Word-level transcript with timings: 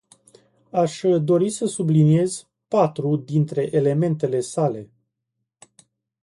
Aș 0.71 1.01
dori 1.21 1.49
să 1.49 1.65
subliniez 1.65 2.47
patru 2.67 3.15
dintre 3.15 3.67
elementele 3.71 4.39
sale. 4.39 4.89